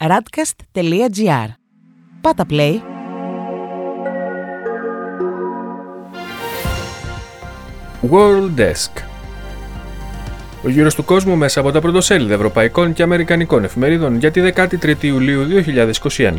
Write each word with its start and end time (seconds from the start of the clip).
radcast.gr. 0.00 1.48
Πάτα 2.20 2.46
play. 2.50 2.74
World 8.10 8.60
Desk 8.60 9.02
Ο 10.64 10.68
γύρος 10.68 10.94
του 10.94 11.04
κόσμου 11.04 11.36
μέσα 11.36 11.60
από 11.60 11.70
τα 11.70 11.80
πρωτοσέλιδα 11.80 12.34
ευρωπαϊκών 12.34 12.92
και 12.92 13.02
αμερικανικών 13.02 13.64
εφημερίδων 13.64 14.16
για 14.18 14.30
τη 14.30 14.40
13η 14.54 15.02
Ιουλίου 15.02 15.46
2021. 16.16 16.32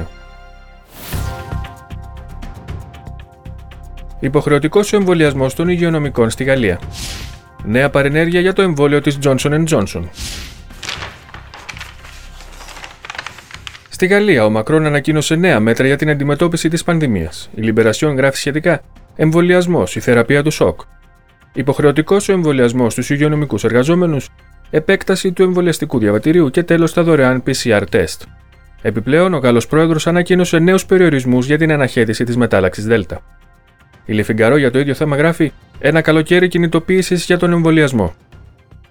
Υποχρεωτικός 4.20 4.94
ο 4.94 4.96
εμβολιασμός 4.96 5.54
των 5.54 5.70
υγειονομικών 5.70 6.30
στη 6.30 6.44
Γαλλία. 6.44 6.80
Νέα 7.64 7.90
παρενέργεια 7.90 8.40
για 8.40 8.54
το 8.54 8.62
εμβόλιο 8.62 9.02
της 9.02 9.18
Johnson 9.24 9.64
Johnson. 9.70 10.04
Στη 14.00 14.08
Γαλλία, 14.08 14.46
ο 14.46 14.50
Μακρόν 14.50 14.86
ανακοίνωσε 14.86 15.36
νέα 15.36 15.60
μέτρα 15.60 15.88
για 15.88 15.96
την 15.96 16.10
αντιμετώπιση 16.10 16.70
της 16.70 16.84
πανδημίας. 16.84 17.50
Η 17.56 17.62
Λιμπερασιόν 17.62 18.16
γράφει 18.16 18.38
σχετικά: 18.38 18.82
Εμβολιασμός, 19.16 19.96
η 19.96 20.00
θεραπεία 20.00 20.44
του 20.44 20.52
σοκ. 20.52 20.82
Υποχρεωτικός 21.54 22.30
ο 22.30 22.32
εμβολιασμός 22.32 22.92
στους 22.92 23.10
υγειονομικούς 23.10 23.64
εργαζόμενους, 23.64 24.30
επέκταση 24.70 25.32
του 25.32 25.44
εμβολιαστικού 25.44 26.00
διαβατηρίου 26.00 26.50
και 26.50 26.64
τέλος 26.64 26.94
τα 26.94 27.04
δωρεάν 27.04 27.44
PCR 27.46 27.84
test. 27.92 28.18
Επιπλέον, 28.82 29.34
ο 29.34 29.38
Γάλλος 29.38 29.68
πρόεδρος 29.68 30.08
ανακοίνωσε 30.08 30.60
νέους 30.60 30.86
περιορισμούς 30.86 31.46
για 31.46 31.58
την 31.58 31.72
αναχέτηση 31.72 32.24
της 32.24 32.38
μετάλλαξης 32.38 32.86
Δέλτα. 32.86 33.22
Η 34.06 34.14
Λεφιγκαρό 34.14 34.58
για 34.58 34.72
το 34.72 34.80
ίδιο 34.80 34.94
θέμα 34.94 35.16
γράφει: 35.16 35.52
Ένα 35.80 36.02
καλοκαίρι 36.02 36.48
κινητοποίησης 36.48 37.26
για 37.26 37.38
τον 37.38 37.52
εμβολιασμό. 37.52 38.14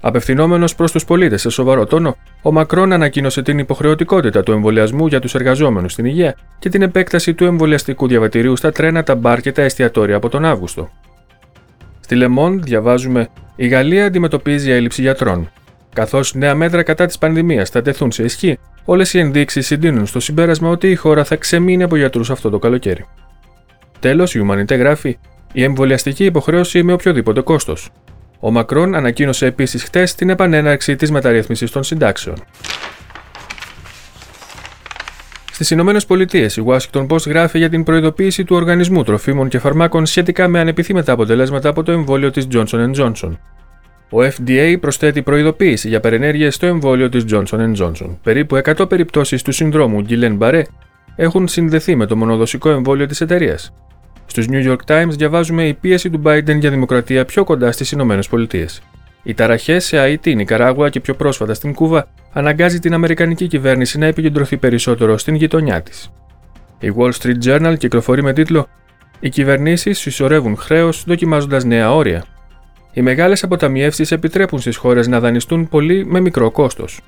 Απευθυνόμενος 0.00 0.74
προς 0.74 0.92
τους 0.92 1.04
πολίτες 1.04 1.40
σε 1.40 1.50
σοβαρό 1.50 1.86
τόνο, 1.86 2.16
ο 2.42 2.52
Μακρόν 2.52 2.92
ανακοίνωσε 2.92 3.42
την 3.42 3.58
υποχρεωτικότητα 3.58 4.42
του 4.42 4.52
εμβολιασμού 4.52 5.06
για 5.06 5.20
τους 5.20 5.34
εργαζόμενους 5.34 5.92
στην 5.92 6.04
υγεία 6.04 6.36
και 6.58 6.68
την 6.68 6.82
επέκταση 6.82 7.34
του 7.34 7.44
εμβολιαστικού 7.44 8.08
διαβατηρίου 8.08 8.56
στα 8.56 8.72
τρένα, 8.72 9.02
τα 9.02 9.14
μπαρ 9.14 9.40
και 9.40 9.52
τα 9.52 9.62
εστιατόρια 9.62 10.16
από 10.16 10.28
τον 10.28 10.44
Αύγουστο. 10.44 10.90
Στη 12.00 12.14
Λεμόν 12.14 12.62
διαβάζουμε: 12.62 13.28
Η 13.56 13.66
Γαλλία 13.66 14.06
αντιμετωπίζει 14.06 14.70
έλλειψη 14.70 15.00
γιατρών. 15.00 15.50
Καθώς 15.92 16.34
νέα 16.34 16.54
μέτρα 16.54 16.82
κατά 16.82 17.06
της 17.06 17.18
πανδημίας 17.18 17.70
θα 17.70 17.82
τεθούν 17.82 18.12
σε 18.12 18.22
ισχύ, 18.22 18.58
όλες 18.84 19.14
οι 19.14 19.18
ενδείξεις 19.18 19.66
συντείνουν 19.66 20.06
στο 20.06 20.20
συμπέρασμα 20.20 20.68
ότι 20.68 20.90
η 20.90 20.94
χώρα 20.94 21.24
θα 21.24 21.36
ξεμείνει 21.36 21.82
από 21.82 21.96
γιατρούς 21.96 22.30
αυτό 22.30 22.50
το 22.50 22.58
καλοκαίρι. 22.58 23.06
Τέλος, 23.98 24.34
η 24.34 24.38
Ουμανιτέ 24.38 24.74
γράφει: 24.74 25.18
Η 25.52 25.62
εμβολιαστική 25.62 26.24
υποχρέωση 26.24 26.82
με 26.82 26.92
οποιοδήποτε 26.92 27.40
κόστος. 27.40 27.90
Ο 28.40 28.50
Μακρόν 28.50 28.94
ανακοίνωσε 28.94 29.46
επίσης 29.46 29.82
χτες 29.82 30.14
την 30.14 30.30
επανέναρξη 30.30 30.96
της 30.96 31.10
μεταρρύθμισης 31.10 31.70
των 31.70 31.82
συντάξεων. 31.82 32.36
Στις 35.52 35.70
Ηνωμένες 35.70 36.06
Πολιτείες, 36.06 36.56
η 36.56 36.62
Washington 36.66 37.06
Post 37.06 37.26
γράφει 37.26 37.58
για 37.58 37.68
την 37.68 37.82
προειδοποίηση 37.82 38.44
του 38.44 38.56
Οργανισμού 38.56 39.02
Τροφίμων 39.02 39.48
και 39.48 39.58
Φαρμάκων 39.58 40.06
σχετικά 40.06 40.48
με 40.48 40.60
ανεπιθύμετα 40.60 41.12
αποτελέσματα 41.12 41.68
από 41.68 41.82
το 41.82 41.92
εμβόλιο 41.92 42.30
της 42.30 42.46
Johnson 42.52 42.94
Johnson. 42.94 43.30
Ο 44.10 44.18
FDA 44.22 44.76
προσθέτει 44.80 45.22
προειδοποίηση 45.22 45.88
για 45.88 46.00
παρενέργειε 46.00 46.50
στο 46.50 46.66
εμβόλιο 46.66 47.08
της 47.08 47.24
Johnson 47.30 47.74
Johnson. 47.76 48.16
Περίπου 48.22 48.60
100 48.64 48.88
περιπτώσεις 48.88 49.42
του 49.42 49.52
συνδρόμου 49.52 50.04
Guillain-Barré 50.08 50.62
έχουν 51.16 51.48
συνδεθεί 51.48 51.96
με 51.96 52.06
το 52.06 52.16
μονοδοσικό 52.16 52.70
εμβόλιο 52.70 53.06
της 53.06 53.20
εταιρείας. 53.20 53.72
Στους 54.30 54.46
New 54.50 54.70
York 54.70 54.78
Times 54.86 55.10
διαβάζουμε 55.10 55.66
η 55.66 55.74
πίεση 55.74 56.10
του 56.10 56.22
Biden 56.24 56.58
για 56.58 56.70
δημοκρατία 56.70 57.24
πιο 57.24 57.44
κοντά 57.44 57.72
στις 57.72 57.90
Ηνωμένες 57.90 58.28
Πολιτείες. 58.28 58.82
Οι 59.22 59.34
ταραχές 59.34 59.84
σε 59.84 59.98
Αϊτή, 59.98 60.34
Νικαράγουα 60.34 60.90
και 60.90 61.00
πιο 61.00 61.14
πρόσφατα 61.14 61.54
στην 61.54 61.74
Κούβα 61.74 62.08
αναγκάζει 62.32 62.78
την 62.78 62.94
Αμερικανική 62.94 63.46
κυβέρνηση 63.46 63.98
να 63.98 64.06
επικεντρωθεί 64.06 64.56
περισσότερο 64.56 65.18
στην 65.18 65.34
γειτονιά 65.34 65.82
της. 65.82 66.10
Η 66.78 66.92
Wall 66.96 67.10
Street 67.20 67.38
Journal 67.44 67.74
κυκλοφορεί 67.78 68.22
με 68.22 68.32
τίτλο 68.32 68.66
Οι 69.20 69.28
κυβερνήσεις 69.28 69.98
συσσωρεύουν 69.98 70.56
χρέος 70.56 71.04
δοκιμάζοντας 71.06 71.64
νέα 71.64 71.94
όρια. 71.94 72.24
Οι 72.92 73.02
μεγάλες 73.02 73.42
αποταμιεύσεις 73.42 74.12
επιτρέπουν 74.12 74.60
στις 74.60 74.76
χώρες 74.76 75.06
να 75.06 75.20
δανειστούν 75.20 75.68
πολύ 75.68 76.06
με 76.06 76.20
μικρό 76.20 76.50
κόστος. 76.50 77.00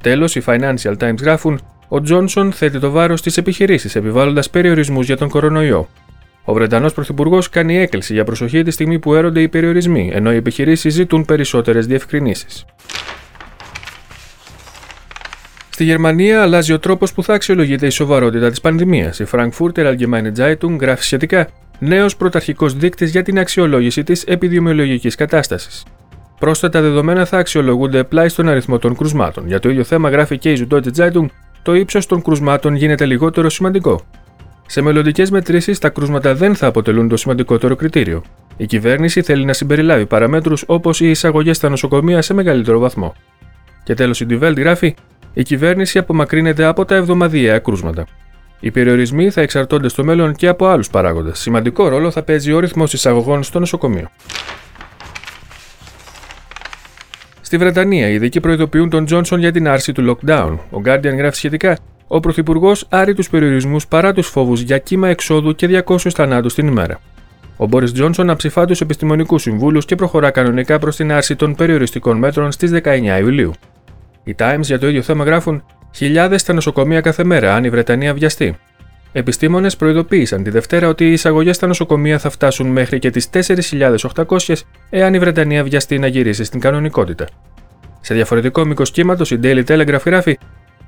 Τέλος, 0.00 0.36
οι 0.36 0.42
Financial 0.46 0.96
Times 0.98 1.20
γράφουν: 1.20 1.60
Ο 1.88 2.00
Τζόνσον 2.00 2.52
θέτει 2.52 2.78
το 2.78 2.90
βάρος 2.90 3.18
στις 3.18 3.36
επιχειρήσεις 3.36 3.94
επιβάλλοντας 3.94 4.50
περιορισμούς 4.50 5.06
για 5.06 5.16
τον 5.16 5.28
κορονοϊό. 5.28 5.88
Ο 6.44 6.52
Βρετανός 6.52 6.92
Πρωθυπουργός 6.92 7.48
κάνει 7.48 7.78
έκκληση 7.78 8.12
για 8.12 8.24
προσοχή 8.24 8.62
τη 8.62 8.70
στιγμή 8.70 8.98
που 8.98 9.14
έρονται 9.14 9.40
οι 9.40 9.48
περιορισμοί, 9.48 10.10
ενώ 10.14 10.32
οι 10.32 10.36
επιχειρήσεις 10.36 10.94
ζητούν 10.94 11.24
περισσότερες 11.24 11.86
διευκρινήσεις. 11.86 12.64
Στη 15.70 15.84
Γερμανία 15.84 16.42
αλλάζει 16.42 16.72
ο 16.72 16.78
τρόπος 16.78 17.12
που 17.12 17.22
θα 17.22 17.34
αξιολογείται 17.34 17.86
η 17.86 17.90
σοβαρότητα 17.90 18.50
της 18.50 18.60
πανδημίας. 18.60 19.18
Η 19.18 19.26
Frankfurter 19.30 19.94
Allgemeine 19.94 20.32
Zeitung 20.38 20.76
γράφει 20.80 21.02
σχετικά 21.02 21.48
νέος 21.78 22.16
πρωταρχικός 22.16 22.74
δείκτης 22.74 23.10
για 23.10 23.22
την 23.22 23.38
αξιολόγηση 23.38 24.02
της 24.02 24.22
επιδημιολογικής 24.22 25.14
κατάστασης. 25.14 25.84
Πρόσθετα 26.38 26.80
δεδομένα 26.80 27.24
θα 27.24 27.38
αξιολογούνται 27.38 28.04
πλάι 28.04 28.28
στον 28.28 28.48
αριθμό 28.48 28.78
των 28.78 28.96
κρουσμάτων. 28.96 29.46
Για 29.46 29.60
το 29.60 29.68
ίδιο 29.68 29.84
θέμα 29.84 30.10
γράφει 30.10 30.38
και 30.38 30.52
η 30.52 30.66
Süddeutsche 30.70 30.90
Zeitung, 30.96 31.26
το 31.62 31.74
ύψος 31.74 32.06
των 32.06 32.22
κρουσμάτων 32.22 32.74
γίνεται 32.74 33.06
λιγότερο 33.06 33.50
σημαντικό. 33.50 34.00
Σε 34.66 34.80
μελλοντικές 34.80 35.30
μετρήσεις, 35.30 35.78
τα 35.78 35.88
κρούσματα 35.88 36.34
δεν 36.34 36.54
θα 36.54 36.66
αποτελούν 36.66 37.08
το 37.08 37.16
σημαντικότερο 37.16 37.76
κριτήριο. 37.76 38.22
Η 38.56 38.66
κυβέρνηση 38.66 39.22
θέλει 39.22 39.44
να 39.44 39.52
συμπεριλάβει 39.52 40.06
παραμέτρους 40.06 40.64
όπως 40.66 41.00
οι 41.00 41.10
εισαγωγές 41.10 41.56
στα 41.56 41.68
νοσοκομεία 41.68 42.22
σε 42.22 42.34
μεγαλύτερο 42.34 42.78
βαθμό. 42.78 43.14
Και 43.84 43.94
τέλος, 43.94 44.20
η 44.20 44.26
Ντιβέλτ 44.26 44.58
γράφει: 44.58 44.94
Η 45.32 45.42
κυβέρνηση 45.42 45.98
απομακρύνεται 45.98 46.64
από 46.64 46.84
τα 46.84 46.94
εβδομαδιαία 46.94 47.58
κρούσματα. 47.58 48.06
Οι 48.60 48.70
περιορισμοί 48.70 49.30
θα 49.30 49.40
εξαρτώνται 49.40 49.88
στο 49.88 50.04
μέλλον 50.04 50.34
και 50.34 50.48
από 50.48 50.66
άλλους 50.66 50.90
παράγοντες. 50.90 51.38
Σημαντικό 51.38 51.88
ρόλο 51.88 52.10
θα 52.10 52.22
παίζει 52.22 52.52
ο 52.52 52.58
ρυθμός 52.58 52.92
εισαγωγών 52.92 53.42
στο 53.42 53.58
νοσοκομείο. 53.58 54.10
Στη 57.40 57.56
Βρετανία, 57.56 58.08
οι 58.08 58.14
ειδικοί 58.14 58.40
προειδοποιούν 58.40 58.90
τον 58.90 59.04
Τζόνσον 59.04 59.38
για 59.38 59.52
την 59.52 59.68
άρση 59.68 59.92
του 59.92 60.18
lockdown. 60.26 60.58
Ο 60.70 60.80
Guardian 60.84 61.16
γράφει 61.16 61.36
σχετικά: 61.36 61.78
ο 62.06 62.20
Πρωθυπουργός 62.20 62.86
άρει 62.88 63.14
τους 63.14 63.30
περιορισμούς 63.30 63.86
παρά 63.86 64.12
τους 64.12 64.26
φόβους 64.28 64.60
για 64.60 64.78
κύμα 64.78 65.08
εξόδου 65.08 65.54
και 65.54 65.82
200 65.86 65.96
θανάτους 66.10 66.54
την 66.54 66.66
ημέρα. 66.66 67.00
Ο 67.56 67.66
Μπόρις 67.66 67.92
Τζόνσον 67.92 68.30
αψηφά 68.30 68.64
τους 68.64 68.80
επιστημονικούς 68.80 69.42
συμβούλους 69.42 69.84
και 69.84 69.94
προχωρά 69.94 70.30
κανονικά 70.30 70.78
προς 70.78 70.96
την 70.96 71.12
άρση 71.12 71.36
των 71.36 71.54
περιοριστικών 71.54 72.18
μέτρων 72.18 72.52
στις 72.52 72.70
19 72.70 73.18
Ιουλίου. 73.20 73.52
Οι 74.24 74.34
Times 74.38 74.60
για 74.60 74.78
το 74.78 74.88
ίδιο 74.88 75.02
θέμα 75.02 75.24
γράφουν 75.24 75.64
χιλιάδες 75.94 76.40
στα 76.40 76.52
νοσοκομεία 76.52 77.00
κάθε 77.00 77.24
μέρα 77.24 77.54
αν 77.54 77.64
η 77.64 77.70
Βρετανία 77.70 78.14
βιαστεί. 78.14 78.56
Επιστήμονες 79.12 79.76
προειδοποίησαν 79.76 80.42
τη 80.42 80.50
Δευτέρα 80.50 80.88
ότι 80.88 81.04
οι 81.04 81.12
εισαγωγές 81.12 81.56
στα 81.56 81.66
νοσοκομεία 81.66 82.18
θα 82.18 82.30
φτάσουν 82.30 82.66
μέχρι 82.66 82.98
και 82.98 83.10
τις 83.10 83.28
4.800 83.32 84.54
εάν 84.90 85.14
η 85.14 85.18
Βρετανία 85.18 85.62
βιαστεί 85.62 85.98
να 85.98 86.06
γυρίσει 86.06 86.44
στην 86.44 86.60
κανονικότητα. 86.60 87.26
Σε 88.00 88.14
διαφορετικό 88.14 88.64
μήκος 88.64 88.90
κύματος, 88.90 89.30
η 89.30 89.40
Daily 89.42 89.64
Telegraph 89.64 90.04
γράφει 90.06 90.38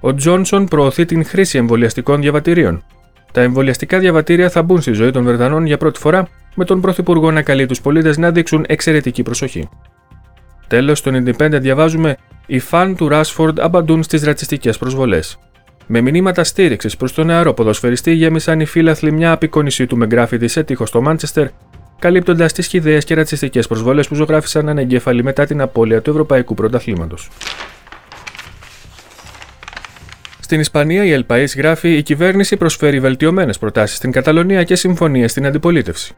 ο 0.01 0.15
Τζόνσον 0.15 0.67
προωθεί 0.67 1.05
την 1.05 1.25
χρήση 1.25 1.59
εμβολιαστικών 1.59 2.21
διαβατηρίων. 2.21 2.84
Τα 3.33 3.41
εμβολιαστικά 3.41 3.99
διαβατήρια 3.99 4.51
θα 4.51 4.62
μπουν 4.62 4.81
στη 4.81 4.93
ζωή 4.93 5.11
των 5.11 5.25
Βρετανών 5.25 5.67
για 5.67 5.77
πρώτη 5.77 5.99
φορά, 5.99 6.29
με 6.55 6.65
τον 6.65 6.81
Πρωθυπουργό 6.81 7.31
να 7.31 7.43
καλεί 7.43 7.67
τους 7.67 7.81
πολίτες 7.81 8.17
να 8.17 8.31
δείξουν 8.31 8.65
εξαιρετική 8.69 9.23
προσοχή. 9.23 9.69
Τέλος, 10.67 10.99
στον 10.99 11.25
Independent 11.25 11.61
διαβάζουμε: 11.61 12.17
Οι 12.47 12.59
φαν 12.59 12.97
του 12.97 13.09
Ράσφορντ 13.09 13.61
απαντούν 13.61 14.03
στις 14.03 14.25
ρατσιστικές 14.25 14.79
προσβολές. 14.79 15.39
Με 15.87 16.01
μηνύματα 16.01 16.45
στήριξης 16.45 16.97
προς 16.97 17.13
τον 17.13 17.27
νεαρό 17.27 17.53
ποδοσφαιριστή 17.55 18.13
γέμισαν 18.13 18.61
οι 18.61 18.65
φίλαθλοι 18.65 19.13
μια 19.13 19.33
απεικόνισή 19.33 19.87
του 19.87 19.97
με 19.97 20.07
γκράφιτι 20.07 20.49
σε 20.49 20.63
τείχο 20.63 20.87
στο 20.87 21.01
Μάντσεστερ, 21.01 21.47
καλύπτοντας 21.99 22.53
τις 22.53 22.67
χιδαίε 22.67 22.99
και 22.99 23.15
ρατσιστικές 23.15 23.67
προσβολές 23.67 24.09
που 24.09 24.15
ζωγράφησαν 24.15 24.69
ανεγκέφαλοι 24.69 25.23
μετά 25.23 25.45
την 25.45 25.61
απώλεια 25.61 26.03
του 26.03 26.11
Ευρωπαϊκού 26.11 26.55
Πρωταθλήματος. 26.55 27.31
Στην 30.47 30.61
Ισπανία, 30.61 31.05
η 31.05 31.12
Ελπαή 31.12 31.45
γράφει: 31.57 31.97
Η 31.97 32.03
κυβέρνηση 32.03 32.57
προσφέρει 32.57 33.01
βελτιωμένες 33.01 33.59
προτάσεις 33.59 33.97
στην 33.97 34.10
Καταλωνία 34.10 34.63
και 34.63 34.77
συμφωνίες 34.77 35.31
στην 35.31 35.47
αντιπολίτευση. 35.47 36.15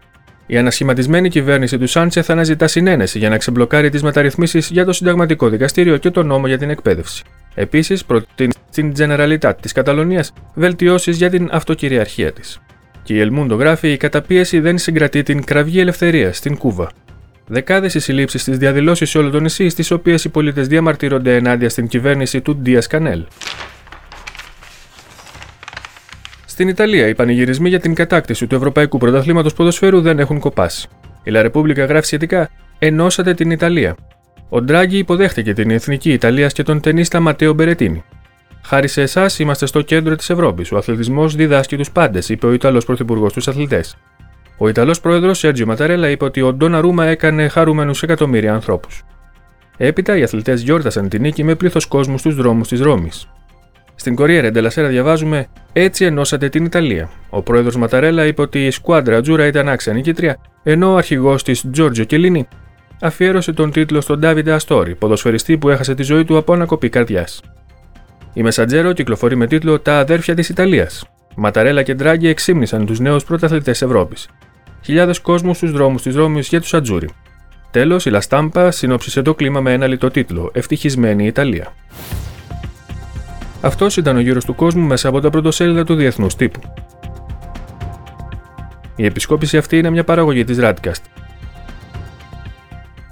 Η 0.46 0.56
ανασχηματισμένη 0.56 1.28
κυβέρνηση 1.28 1.78
του 1.78 1.86
Σάντσε 1.86 2.22
θα 2.22 2.32
αναζητά 2.32 2.66
συνένεση 2.66 3.18
για 3.18 3.28
να 3.28 3.36
ξεμπλοκάρει 3.36 3.90
τις 3.90 4.02
μεταρρυθμίσεις 4.02 4.70
για 4.70 4.84
το 4.84 4.92
συνταγματικό 4.92 5.48
δικαστήριο 5.48 5.96
και 5.96 6.10
το 6.10 6.22
νόμο 6.22 6.46
για 6.46 6.58
την 6.58 6.70
εκπαίδευση. 6.70 7.22
Επίσης, 7.54 8.04
προτείνει 8.04 8.52
στην 8.70 8.92
Generalitat 8.98 9.52
της 9.60 9.72
Καταλωνίας 9.72 10.32
βελτιώσεις 10.54 11.16
για 11.16 11.30
την 11.30 11.48
αυτοκυριαρχία 11.52 12.32
της. 12.32 12.60
Και 13.02 13.14
η 13.14 13.20
Ελμούντο 13.20 13.54
γράφει: 13.54 13.92
Η 13.92 13.96
καταπίεση 13.96 14.60
δεν 14.60 14.78
συγκρατεί 14.78 15.22
την 15.22 15.44
κραυγή 15.44 15.80
ελευθερίας 15.80 16.36
στην 16.36 16.56
Κούβα. 16.56 16.90
Δεκάδες 17.46 17.94
οι 17.94 18.00
συλλήψει 18.00 18.38
στις 18.38 18.58
διαδηλώσεις 18.58 19.10
σε 19.10 19.18
όλο 19.18 19.30
το 19.30 19.40
νησί, 19.40 19.68
στις 19.68 19.90
οποίες 19.90 20.24
οι 20.24 20.28
πολίτες 20.28 20.66
διαμαρτύρονται 20.66 21.36
ενάντια 21.36 21.68
στην 21.68 21.88
κυβέρνηση 21.88 22.40
του 22.40 22.56
Ντίας 22.56 22.86
Κανέλ. 22.86 23.24
Στην 26.58 26.70
Ιταλία, 26.70 27.08
οι 27.08 27.14
πανηγυρισμοί 27.14 27.68
για 27.68 27.80
την 27.80 27.94
κατάκτηση 27.94 28.46
του 28.46 28.54
Ευρωπαϊκού 28.54 28.98
Πρωταθλήματος 28.98 29.54
Ποδοσφαίρου 29.54 30.00
δεν 30.00 30.18
έχουν 30.18 30.38
κοπάσει. 30.38 30.88
Η 31.22 31.30
Λα 31.30 31.42
Ρεπούμπλικα 31.42 31.84
γράφει 31.84 32.06
σχετικά: 32.06 32.50
Ενώσατε 32.78 33.34
την 33.34 33.50
Ιταλία. 33.50 33.96
Ο 34.48 34.62
Ντράγκη 34.62 34.98
υποδέχτηκε 34.98 35.52
την 35.52 35.70
εθνική 35.70 36.12
Ιταλίας 36.12 36.52
και 36.52 36.62
τον 36.62 36.80
ταινίστα 36.80 37.20
Ματέο 37.20 37.52
Μπερετίνη. 37.52 38.04
Χάρη 38.62 38.88
σε 38.88 39.02
εσάς 39.02 39.38
είμαστε 39.38 39.66
στο 39.66 39.82
κέντρο 39.82 40.16
της 40.16 40.30
Ευρώπης. 40.30 40.72
Ο 40.72 40.76
αθλητισμός 40.76 41.34
διδάσκει 41.34 41.76
τους 41.76 41.90
πάντες, 41.90 42.28
είπε 42.28 42.46
ο 42.46 42.52
Ιταλός 42.52 42.84
Πρωθυπουργός 42.84 43.30
στους 43.30 43.48
αθλητές. 43.48 43.96
Ο 44.56 44.68
Ιταλός 44.68 45.00
Πρόεδρος 45.00 45.38
Σέργιο 45.38 45.66
Ματαρέλα 45.66 46.10
είπε 46.10 46.24
ότι 46.24 46.40
ο 46.40 46.52
Ντόνα 46.52 46.80
Ρούμα 46.80 47.04
έκανε 47.04 47.48
χαρούμενους 47.48 48.02
εκατομμύρια 48.02 48.54
ανθρώπους. 48.54 49.02
Έπειτα, 49.76 50.16
οι 50.16 50.22
αθλητές 50.22 50.62
γιόρτασαν 50.62 51.08
την 51.08 51.20
νίκη 51.20 51.44
με 51.44 51.54
πλήθος 51.54 51.86
κόσμου 51.86 52.18
στους 52.18 52.34
δρόμους 52.34 52.68
της 52.68 52.80
Ρώμης. 52.80 53.28
Στην 54.00 54.14
Κορία 54.14 54.50
Ντελασέρα 54.50 54.88
διαβάζουμε 54.88 55.46
Έτσι 55.72 56.04
ενώσατε 56.04 56.48
την 56.48 56.64
Ιταλία. 56.64 57.10
Ο 57.30 57.42
πρόεδρος 57.42 57.76
Ματαρέλα 57.76 58.26
είπε 58.26 58.40
ότι 58.40 58.66
η 58.66 58.70
σκουάντρα 58.70 59.20
Τζούρα 59.20 59.46
ήταν 59.46 59.68
άξια 59.68 59.92
νικήτρια, 59.92 60.36
ενώ 60.62 60.92
ο 60.92 60.96
αρχηγός 60.96 61.42
της 61.42 61.64
Τζόρτζο 61.70 62.04
Κελίνη 62.04 62.48
αφιέρωσε 63.00 63.52
τον 63.52 63.70
τίτλο 63.70 64.00
στον 64.00 64.18
Ντάβιντε 64.18 64.52
Αστόρι, 64.52 64.94
ποδοσφαιριστή 64.94 65.58
που 65.58 65.68
έχασε 65.68 65.94
τη 65.94 66.02
ζωή 66.02 66.24
του 66.24 66.36
από 66.36 66.52
ανακοπή 66.52 66.88
καρδιάς. 66.88 67.42
Η 68.32 68.42
Μεσαντζέρο 68.42 68.92
κυκλοφορεί 68.92 69.36
με 69.36 69.46
τίτλο 69.46 69.80
Τα 69.80 69.98
αδέρφια 69.98 70.34
της 70.34 70.48
Ιταλίας. 70.48 71.04
Ματαρέλα 71.36 71.82
και 71.82 71.94
Ντράγκη 71.94 72.28
εξήμνησαν 72.28 72.86
τους 72.86 73.00
νέους 73.00 73.24
πρωταθλητές 73.24 73.82
Ευρώπης. 73.82 74.28
Χιλιάδες 74.84 75.20
κόσμου 75.20 75.54
στους 75.54 75.72
δρόμους 75.72 76.02
της 76.02 76.14
Ρώμης 76.14 76.48
για 76.48 76.60
τους 76.60 76.74
Ατζούρι. 76.74 77.08
Τέλος, 77.70 78.06
η 78.06 78.10
Λαστάμπα 78.10 78.70
συνόψισε 78.70 79.22
το 79.22 79.34
κλίμα 79.34 79.60
με 79.60 79.72
ένα 79.72 79.86
λιτό 79.86 80.10
τίτλο 80.10 80.50
Ευτυχισμένη 80.54 81.26
Ιταλία. 81.26 81.72
Αυτός 83.60 83.96
ήταν 83.96 84.16
ο 84.16 84.20
γύρος 84.20 84.44
του 84.44 84.54
κόσμου 84.54 84.86
μέσα 84.86 85.08
από 85.08 85.20
τα 85.20 85.30
πρωτοσέλιδα 85.30 85.84
του 85.84 85.94
διεθνούς 85.94 86.34
τύπου. 86.36 86.60
Η 88.96 89.04
επισκόπηση 89.04 89.56
αυτή 89.56 89.78
είναι 89.78 89.90
μια 89.90 90.04
παραγωγή 90.04 90.44
της 90.44 90.58
Radcast. 90.60 91.02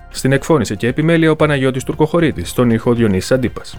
Στην 0.08 0.32
εκφώνηση 0.32 0.76
και 0.76 0.86
επιμέλεια 0.86 1.30
ο 1.30 1.36
Παναγιώτης 1.36 1.84
Τουρκοχωρήτης, 1.84 2.50
στον 2.50 2.70
ήχο 2.70 2.94
Διονύσης 2.94 3.32
Αντίπας. 3.32 3.78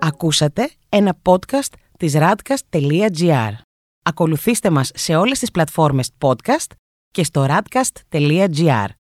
Ακούσατε 0.00 0.70
ένα 0.88 1.18
podcast 1.22 1.72
της 1.98 2.14
radcast.gr. 2.16 3.52
Ακολουθήστε 4.02 4.70
μας 4.70 4.90
σε 4.94 5.16
όλες 5.16 5.38
τις 5.38 5.50
πλατφόρμες 5.50 6.10
podcast 6.18 6.70
και 7.10 7.24
στο 7.24 7.46
radcast.gr. 7.48 8.86